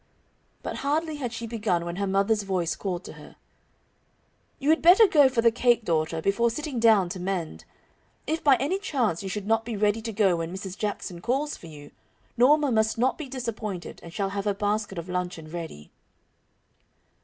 But 0.63 0.77
hardly 0.77 1.17
had 1.17 1.31
she 1.31 1.45
begun 1.45 1.85
when 1.85 1.97
her 1.97 2.07
mother's 2.07 2.41
voice 2.41 2.75
called 2.75 3.03
to 3.03 3.13
her: 3.21 3.35
"You 4.57 4.69
would 4.69 4.81
better 4.81 5.05
go 5.05 5.29
for 5.29 5.43
the 5.43 5.51
cake, 5.51 5.85
daughter, 5.85 6.23
before 6.23 6.49
sitting 6.49 6.79
down 6.79 7.07
to 7.09 7.19
mend. 7.19 7.65
If 8.25 8.43
by 8.43 8.55
any 8.55 8.79
chance 8.79 9.21
you 9.21 9.29
should 9.29 9.45
not 9.45 9.63
be 9.63 9.77
ready 9.77 10.01
to 10.01 10.11
go 10.11 10.37
when 10.37 10.51
Mrs. 10.51 10.75
Jackson 10.75 11.21
calls 11.21 11.55
for 11.55 11.67
you, 11.67 11.91
Norma 12.35 12.71
must 12.71 12.97
not 12.97 13.15
be 13.15 13.29
disappointed 13.29 13.99
and 14.01 14.11
shall 14.11 14.29
have 14.29 14.45
her 14.45 14.55
basket 14.55 14.97
of 14.97 15.07
luncheon 15.07 15.51
ready." 15.51 15.91